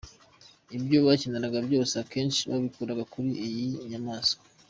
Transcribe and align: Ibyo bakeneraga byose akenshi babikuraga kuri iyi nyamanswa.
Ibyo 0.77 0.97
bakeneraga 1.07 1.59
byose 1.67 1.93
akenshi 2.03 2.41
babikuraga 2.49 3.03
kuri 3.13 3.29
iyi 3.47 3.67
nyamanswa. 3.89 4.41